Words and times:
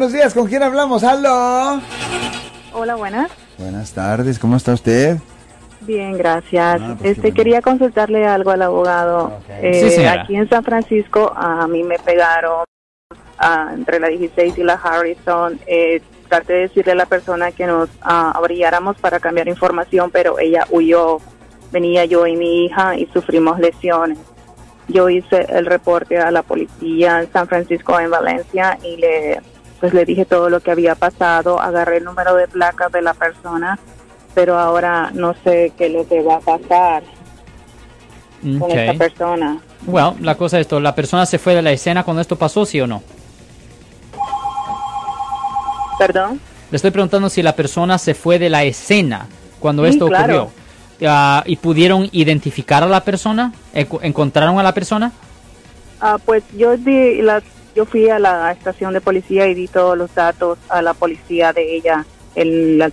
Buenos 0.00 0.12
días, 0.12 0.32
¿con 0.32 0.46
quién 0.46 0.62
hablamos? 0.62 1.02
¡Aló! 1.02 1.80
Hola, 2.72 2.94
buenas. 2.94 3.32
Buenas 3.58 3.90
tardes, 3.90 4.38
¿cómo 4.38 4.56
está 4.56 4.74
usted? 4.74 5.16
Bien, 5.80 6.16
gracias. 6.16 6.80
Ah, 6.80 6.94
pues 6.96 7.16
este 7.16 7.32
quería 7.32 7.60
consultarle 7.62 8.24
algo 8.24 8.52
al 8.52 8.62
abogado. 8.62 9.24
Ok. 9.24 9.42
Eh, 9.60 9.90
Sí, 9.90 10.04
aquí 10.04 10.36
en 10.36 10.48
San 10.48 10.62
Francisco 10.62 11.32
a 11.34 11.66
mí 11.66 11.82
me 11.82 11.98
pegaron 11.98 12.62
ah, 13.40 13.72
entre 13.74 13.98
la 13.98 14.06
16 14.06 14.56
y 14.58 14.62
la 14.62 14.74
Harrison. 14.74 15.58
Eh, 15.66 16.00
traté 16.28 16.52
de 16.52 16.60
decirle 16.60 16.92
a 16.92 16.94
la 16.94 17.06
persona 17.06 17.50
que 17.50 17.66
nos 17.66 17.88
ah, 18.00 18.30
abrilláramos 18.36 18.96
para 18.98 19.18
cambiar 19.18 19.48
información, 19.48 20.12
pero 20.12 20.38
ella 20.38 20.64
huyó. 20.70 21.18
Venía 21.72 22.04
yo 22.04 22.24
y 22.28 22.36
mi 22.36 22.66
hija 22.66 22.96
y 22.96 23.06
sufrimos 23.06 23.58
lesiones. 23.58 24.18
Yo 24.86 25.08
hice 25.08 25.44
el 25.48 25.66
reporte 25.66 26.18
a 26.18 26.30
la 26.30 26.42
policía 26.44 27.20
en 27.20 27.32
San 27.32 27.48
Francisco, 27.48 27.98
en 27.98 28.10
Valencia, 28.12 28.78
y 28.84 28.96
le 28.96 29.40
pues 29.80 29.94
le 29.94 30.04
dije 30.04 30.24
todo 30.24 30.50
lo 30.50 30.60
que 30.60 30.70
había 30.70 30.94
pasado, 30.94 31.60
agarré 31.60 31.98
el 31.98 32.04
número 32.04 32.34
de 32.34 32.48
placas 32.48 32.90
de 32.92 33.02
la 33.02 33.14
persona, 33.14 33.78
pero 34.34 34.58
ahora 34.58 35.10
no 35.14 35.34
sé 35.44 35.72
qué 35.76 35.86
es 35.86 35.92
lo 35.92 36.06
que 36.06 36.22
va 36.22 36.36
a 36.36 36.40
pasar 36.40 37.02
con 38.42 38.70
esta 38.70 38.94
persona. 38.94 39.60
Well, 39.86 40.14
la 40.20 40.34
cosa 40.36 40.58
es 40.58 40.62
esto, 40.62 40.80
¿la 40.80 40.94
persona 40.94 41.26
se 41.26 41.38
fue 41.38 41.54
de 41.54 41.62
la 41.62 41.70
escena 41.72 42.02
cuando 42.04 42.20
esto 42.20 42.36
pasó, 42.36 42.64
sí 42.66 42.80
o 42.80 42.86
no? 42.86 43.02
¿Perdón? 45.98 46.40
Le 46.70 46.76
estoy 46.76 46.90
preguntando 46.90 47.28
si 47.28 47.42
la 47.42 47.54
persona 47.56 47.98
se 47.98 48.14
fue 48.14 48.38
de 48.38 48.50
la 48.50 48.62
escena 48.64 49.26
cuando 49.58 49.84
Sí, 49.84 49.90
esto 49.90 50.06
claro. 50.08 50.42
ocurrió. 50.44 51.08
Ah, 51.08 51.42
¿Y 51.46 51.56
pudieron 51.56 52.08
identificar 52.12 52.82
a 52.82 52.86
la 52.86 53.02
persona? 53.04 53.52
¿Encontraron 53.72 54.58
a 54.58 54.62
la 54.62 54.74
persona? 54.74 55.12
Ah, 56.00 56.18
pues 56.24 56.42
yo 56.56 56.76
di 56.76 57.22
la, 57.22 57.42
yo 57.78 57.84
fui 57.86 58.10
a 58.10 58.18
la 58.18 58.50
estación 58.50 58.92
de 58.92 59.00
policía 59.00 59.46
y 59.46 59.54
di 59.54 59.68
todos 59.68 59.96
los 59.96 60.12
datos 60.12 60.58
a 60.68 60.82
la 60.82 60.94
policía 60.94 61.52
de 61.52 61.76
ella, 61.76 62.04
el, 62.34 62.76
la- 62.78 62.90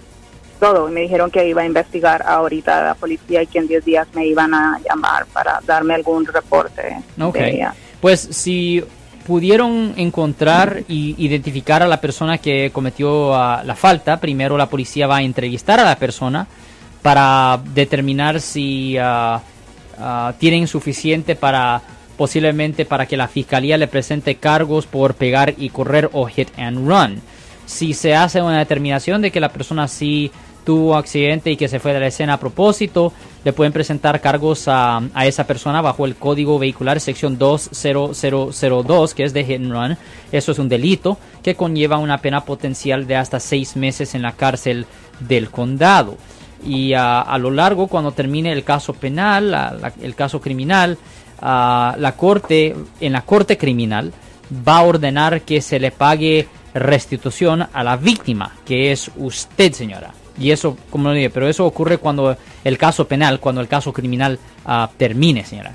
todo. 0.60 0.90
Me 0.90 1.02
dijeron 1.02 1.32
que 1.32 1.48
iba 1.50 1.64
a 1.64 1.66
investigar 1.66 2.22
ahorita 2.26 2.84
la 2.84 2.94
policía 2.94 3.42
y 3.42 3.48
que 3.48 3.58
en 3.58 3.68
10 3.68 3.84
días 3.84 4.08
me 4.14 4.28
iban 4.28 4.54
a 4.54 4.80
llamar 4.88 5.26
para 5.34 5.60
darme 5.66 5.96
algún 5.96 6.24
reporte 6.28 6.98
Ok. 7.20 7.34
de 7.36 7.50
ella. 7.50 7.74
Pues 8.00 8.20
si 8.32 8.84
pudieron 9.26 9.94
encontrar 9.98 10.84
y 10.88 11.16
identificar 11.18 11.82
a 11.82 11.88
la 11.88 12.00
persona 12.00 12.38
que 12.38 12.70
cometió 12.72 13.34
ah, 13.34 13.64
la 13.66 13.76
falta, 13.76 14.20
primero 14.20 14.56
la 14.56 14.68
policía 14.70 15.08
va 15.08 15.18
a 15.18 15.24
entrevistar 15.24 15.80
a 15.80 15.84
la 15.84 15.96
persona 15.98 16.46
para 17.02 17.60
determinar 17.74 18.40
si 18.40 18.98
ah, 19.00 19.42
ah, 20.00 20.34
tienen 20.38 20.68
suficiente 20.68 21.36
para 21.36 21.82
posiblemente 22.18 22.86
para 22.86 23.06
que 23.06 23.18
la 23.18 23.28
fiscalía 23.28 23.78
le 23.78 23.88
presente 23.88 24.36
cargos 24.36 24.86
por 24.86 25.16
pegar 25.16 25.54
y 25.58 25.70
correr 25.70 26.10
o 26.14 26.26
hit 26.26 26.50
and 26.58 26.88
run. 26.88 27.22
Si 27.66 27.94
se 27.94 28.16
hace 28.16 28.42
una 28.42 28.60
determinación 28.60 29.22
de 29.22 29.32
que 29.32 29.40
la 29.40 29.50
persona 29.50 29.88
sí 29.88 30.32
tuvo 30.66 30.96
accidente 30.96 31.52
y 31.52 31.58
que 31.58 31.68
se 31.68 31.80
fue 31.80 31.94
de 31.94 32.00
la 32.00 32.08
escena 32.08 32.34
a 32.34 32.40
propósito, 32.40 33.14
le 33.44 33.54
pueden 33.54 33.72
presentar 33.72 34.20
cargos 34.20 34.66
a, 34.68 35.02
esa 35.24 35.46
persona 35.46 35.82
bajo 35.82 36.06
el 36.06 36.16
código 36.16 36.60
vehicular 36.60 37.00
sección 37.00 37.38
20002, 37.38 39.14
que 39.14 39.24
es 39.24 39.34
de 39.34 39.46
hit 39.46 39.58
and 39.58 39.72
run. 39.72 39.98
Eso 40.32 40.52
es 40.52 40.60
un 40.60 40.68
delito 40.68 41.18
que 41.44 41.56
conlleva 41.56 42.00
una 42.00 42.18
pena 42.18 42.44
potencial 42.44 43.08
de 43.08 43.16
hasta 43.16 43.40
seis 43.40 43.76
meses 43.76 44.16
en 44.16 44.24
la 44.24 44.34
cárcel 44.34 44.88
del 45.20 45.50
condado. 45.52 46.18
Y 46.66 46.94
ah, 46.94 47.22
a 47.22 47.38
lo 47.38 47.52
largo, 47.52 47.88
cuando 47.88 48.12
termine 48.12 48.52
el 48.52 48.64
caso 48.64 48.94
penal, 48.94 49.94
el 50.02 50.16
caso 50.16 50.42
criminal, 50.42 50.98
ah, 51.42 51.96
la 51.98 52.14
corte, 52.14 52.76
en 53.00 53.14
la 53.14 53.22
corte 53.22 53.58
criminal, 53.58 54.14
va 54.68 54.78
a 54.78 54.84
ordenar 54.84 55.42
que 55.42 55.62
se 55.62 55.80
le 55.80 55.92
pague 55.92 56.48
restitución 56.74 57.68
a 57.72 57.84
la 57.84 57.98
víctima, 57.98 58.56
que 58.66 58.92
es 58.92 59.10
usted, 59.18 59.72
señora. 59.72 60.14
Y 60.38 60.52
eso, 60.52 60.78
como 60.90 61.10
lo 61.10 61.16
dije, 61.16 61.30
pero 61.30 61.48
eso 61.48 61.66
ocurre 61.66 61.98
cuando 61.98 62.36
el 62.64 62.78
caso 62.78 63.08
penal, 63.08 63.40
cuando 63.40 63.62
el 63.62 63.68
caso 63.68 63.94
criminal 63.94 64.38
ah, 64.66 64.90
termine, 64.98 65.46
señora. 65.46 65.74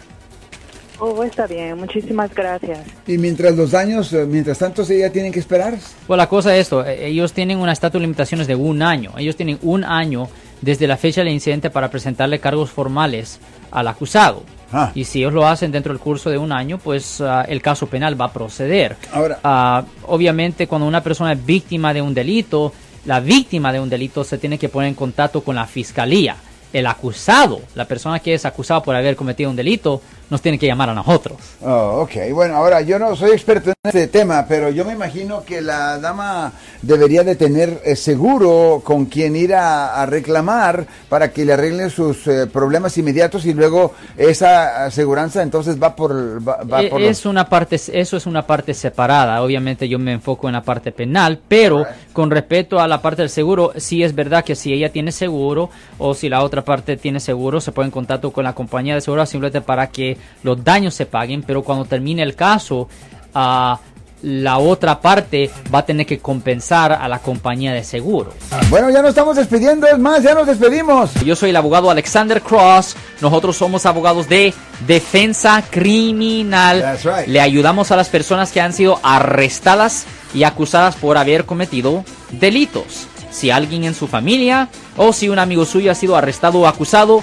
Oh, 1.02 1.24
está 1.24 1.46
bien, 1.46 1.78
muchísimas 1.78 2.32
gracias. 2.34 2.80
Y 3.06 3.16
mientras 3.16 3.56
los 3.56 3.70
daños, 3.70 4.12
eh, 4.12 4.26
mientras 4.26 4.58
tanto, 4.58 4.82
ella 4.82 5.10
tienen 5.10 5.32
que 5.32 5.38
esperar. 5.38 5.78
Pues 6.06 6.18
la 6.18 6.28
cosa 6.28 6.54
es 6.54 6.62
esto, 6.62 6.84
eh, 6.84 7.06
ellos 7.06 7.32
tienen 7.32 7.58
una 7.58 7.72
estatus 7.72 7.98
de 7.98 8.02
limitaciones 8.02 8.46
de 8.46 8.54
un 8.54 8.82
año. 8.82 9.12
Ellos 9.16 9.34
tienen 9.34 9.58
un 9.62 9.82
año 9.82 10.28
desde 10.60 10.86
la 10.86 10.98
fecha 10.98 11.22
del 11.22 11.32
incidente 11.32 11.70
para 11.70 11.90
presentarle 11.90 12.38
cargos 12.38 12.70
formales 12.70 13.40
al 13.70 13.88
acusado. 13.88 14.42
Ah. 14.72 14.92
Y 14.94 15.04
si 15.04 15.18
ellos 15.20 15.32
lo 15.32 15.46
hacen 15.46 15.72
dentro 15.72 15.92
del 15.92 16.00
curso 16.00 16.30
de 16.30 16.38
un 16.38 16.52
año, 16.52 16.78
pues 16.78 17.20
ah, 17.20 17.44
el 17.48 17.60
caso 17.60 17.86
penal 17.88 18.20
va 18.20 18.26
a 18.26 18.32
proceder. 18.32 18.96
Ahora- 19.12 19.38
Ah, 19.42 19.84
obviamente 20.06 20.66
cuando 20.66 20.86
una 20.86 21.02
persona 21.02 21.32
es 21.32 21.44
víctima 21.44 21.92
de 21.92 22.02
un 22.02 22.14
delito, 22.14 22.72
la 23.06 23.20
víctima 23.20 23.72
de 23.72 23.80
un 23.80 23.88
delito 23.88 24.22
se 24.24 24.38
tiene 24.38 24.58
que 24.58 24.68
poner 24.68 24.88
en 24.88 24.94
contacto 24.94 25.42
con 25.42 25.56
la 25.56 25.66
fiscalía. 25.66 26.36
El 26.72 26.86
acusado, 26.86 27.60
la 27.74 27.84
persona 27.86 28.20
que 28.20 28.34
es 28.34 28.44
acusada 28.44 28.82
por 28.82 28.94
haber 28.94 29.16
cometido 29.16 29.50
un 29.50 29.56
delito, 29.56 30.00
nos 30.30 30.40
tiene 30.40 30.58
que 30.58 30.66
llamar 30.66 30.88
a 30.90 30.94
nosotros. 30.94 31.38
Oh, 31.62 32.02
ok. 32.02 32.32
Bueno, 32.32 32.54
ahora 32.56 32.80
yo 32.80 32.98
no 32.98 33.14
soy 33.16 33.32
experto 33.32 33.70
en 33.70 33.74
este 33.84 34.06
tema, 34.06 34.46
pero 34.48 34.70
yo 34.70 34.84
me 34.84 34.92
imagino 34.92 35.44
que 35.44 35.60
la 35.60 35.98
dama 35.98 36.52
debería 36.82 37.24
de 37.24 37.36
tener 37.36 37.80
eh, 37.84 37.96
seguro 37.96 38.80
con 38.84 39.06
quien 39.06 39.34
ir 39.36 39.54
a, 39.54 40.00
a 40.00 40.06
reclamar 40.06 40.86
para 41.08 41.32
que 41.32 41.44
le 41.44 41.52
arreglen 41.52 41.90
sus 41.90 42.26
eh, 42.26 42.46
problemas 42.46 42.96
inmediatos 42.98 43.44
y 43.46 43.52
luego 43.54 43.92
esa 44.16 44.84
aseguranza 44.86 45.42
entonces 45.42 45.82
va 45.82 45.94
por, 45.96 46.12
va, 46.46 46.58
va 46.62 46.82
por 46.88 47.00
los- 47.00 47.10
es 47.10 47.26
una 47.26 47.48
parte, 47.48 47.76
eso 47.76 48.16
es 48.16 48.26
una 48.26 48.46
parte 48.46 48.72
separada. 48.74 49.42
Obviamente 49.42 49.88
yo 49.88 49.98
me 49.98 50.12
enfoco 50.12 50.46
en 50.48 50.54
la 50.54 50.62
parte 50.62 50.92
penal, 50.92 51.40
pero 51.48 51.84
con 52.12 52.30
respecto 52.30 52.78
a 52.80 52.86
la 52.88 53.02
parte 53.02 53.22
del 53.22 53.30
seguro, 53.30 53.72
sí 53.76 54.02
es 54.02 54.14
verdad 54.14 54.44
que 54.44 54.54
si 54.54 54.72
ella 54.72 54.90
tiene 54.92 55.12
seguro 55.12 55.70
o 55.98 56.14
si 56.14 56.28
la 56.28 56.42
otra 56.42 56.62
parte 56.64 56.96
tiene 56.96 57.20
seguro, 57.20 57.60
se 57.60 57.72
pone 57.72 57.86
en 57.86 57.92
contacto 57.92 58.30
con 58.30 58.44
la 58.44 58.54
compañía 58.54 58.94
de 58.94 59.00
seguro 59.00 59.24
simplemente 59.26 59.60
para 59.60 59.88
que 59.88 60.16
los 60.42 60.62
daños 60.62 60.94
se 60.94 61.06
paguen, 61.06 61.42
pero 61.42 61.62
cuando 61.62 61.84
termine 61.84 62.22
el 62.22 62.34
caso, 62.34 62.88
ah, 63.34 63.78
la 64.22 64.58
otra 64.58 65.00
parte 65.00 65.50
va 65.72 65.80
a 65.80 65.86
tener 65.86 66.06
que 66.06 66.18
compensar 66.18 66.92
a 66.92 67.08
la 67.08 67.20
compañía 67.20 67.72
de 67.72 67.84
seguro. 67.84 68.34
Bueno, 68.68 68.90
ya 68.90 69.00
nos 69.00 69.10
estamos 69.10 69.36
despidiendo, 69.36 69.86
es 69.86 69.98
más, 69.98 70.22
ya 70.22 70.34
nos 70.34 70.46
despedimos. 70.46 71.14
Yo 71.24 71.34
soy 71.36 71.50
el 71.50 71.56
abogado 71.56 71.90
Alexander 71.90 72.42
Cross. 72.42 72.96
Nosotros 73.20 73.56
somos 73.56 73.86
abogados 73.86 74.28
de 74.28 74.52
defensa 74.86 75.62
criminal. 75.70 76.80
That's 76.80 77.04
right. 77.04 77.28
Le 77.28 77.40
ayudamos 77.40 77.90
a 77.90 77.96
las 77.96 78.08
personas 78.08 78.52
que 78.52 78.60
han 78.60 78.72
sido 78.72 79.00
arrestadas 79.02 80.06
y 80.34 80.44
acusadas 80.44 80.96
por 80.96 81.16
haber 81.16 81.46
cometido 81.46 82.04
delitos. 82.30 83.06
Si 83.30 83.50
alguien 83.50 83.84
en 83.84 83.94
su 83.94 84.06
familia 84.06 84.68
o 84.96 85.12
si 85.12 85.28
un 85.28 85.38
amigo 85.38 85.64
suyo 85.64 85.90
ha 85.90 85.94
sido 85.94 86.16
arrestado 86.16 86.60
o 86.60 86.66
acusado, 86.66 87.22